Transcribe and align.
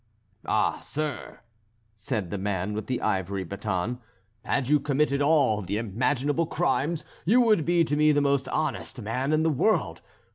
"Ah, 0.47 0.79
sir," 0.79 1.41
said 1.93 2.31
the 2.31 2.39
man 2.39 2.73
with 2.73 2.87
the 2.87 2.99
ivory 3.01 3.43
baton, 3.43 3.99
"had 4.43 4.67
you 4.67 4.79
committed 4.79 5.21
all 5.21 5.61
the 5.61 5.77
imaginable 5.77 6.47
crimes 6.47 7.05
you 7.23 7.39
would 7.39 7.65
be 7.65 7.83
to 7.83 7.95
me 7.95 8.11
the 8.11 8.19
most 8.19 8.49
honest 8.49 8.99
man 8.99 9.31
in 9.31 9.43
the 9.43 9.51
world. 9.51 10.01